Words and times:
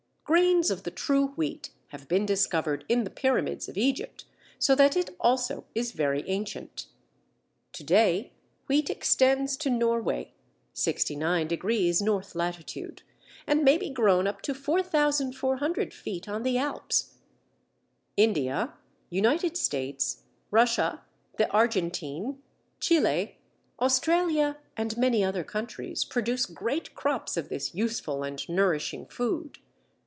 Grains 0.23 0.71
of 0.71 0.83
the 0.83 0.91
true 0.91 1.31
Wheat 1.35 1.71
have 1.89 2.07
been 2.07 2.25
discovered 2.25 2.85
in 2.87 3.03
the 3.03 3.09
Pyramids 3.09 3.67
of 3.67 3.75
Egypt, 3.77 4.23
so 4.57 4.73
that 4.75 4.95
it 4.95 5.09
also 5.19 5.65
is 5.75 5.91
very 5.91 6.23
ancient. 6.25 6.85
To 7.73 7.83
day 7.83 8.31
Wheat 8.67 8.89
extends 8.89 9.57
to 9.57 9.69
Norway 9.69 10.31
(69° 10.73 12.01
N. 12.01 12.23
lat.), 12.79 13.01
and 13.45 13.63
may 13.65 13.77
be 13.77 13.89
grown 13.89 14.25
up 14.25 14.41
to 14.43 14.53
4400 14.53 15.93
feet 15.93 16.29
on 16.29 16.43
the 16.43 16.57
Alps. 16.57 17.15
India, 18.15 18.75
United 19.09 19.57
States, 19.57 20.23
Russia, 20.49 21.03
the 21.37 21.49
Argentine, 21.51 22.41
Chile, 22.79 23.37
Australia, 23.81 24.55
and 24.77 24.95
many 24.95 25.25
other 25.25 25.43
countries, 25.43 26.05
produce 26.05 26.45
great 26.45 26.95
crops 26.95 27.35
of 27.35 27.49
this 27.49 27.75
useful 27.75 28.23
and 28.23 28.47
nourishing 28.47 29.05
food. 29.07 29.59